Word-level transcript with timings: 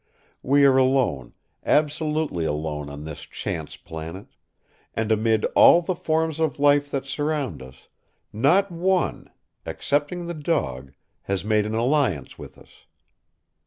We 0.41 0.65
are 0.65 0.77
alone, 0.77 1.33
absolutely 1.63 2.43
alone 2.43 2.89
on 2.89 3.03
this 3.03 3.21
chance 3.21 3.77
planet; 3.77 4.29
and 4.95 5.11
amid 5.11 5.45
all 5.53 5.83
the 5.83 5.93
forms 5.93 6.39
of 6.39 6.57
life 6.57 6.89
that 6.89 7.05
surround 7.05 7.61
us, 7.61 7.87
not 8.33 8.71
one, 8.71 9.29
excepting 9.63 10.25
the 10.25 10.33
dog, 10.33 10.93
has 11.25 11.45
made 11.45 11.67
an 11.67 11.75
alliance 11.75 12.39
with 12.39 12.57
us. 12.57 12.87